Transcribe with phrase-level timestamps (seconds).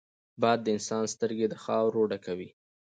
[0.41, 2.49] باد د انسان سترګې د خاورو ډکوي